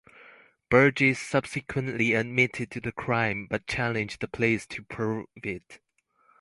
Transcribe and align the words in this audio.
Burgess 0.71 1.19
subsequently 1.19 2.13
admitted 2.15 2.71
to 2.71 2.81
the 2.81 2.91
crime 2.91 3.45
but 3.47 3.67
challenged 3.67 4.19
the 4.21 4.27
police 4.27 4.65
to 4.65 4.81
"prove 4.81 5.27
it". 5.43 5.79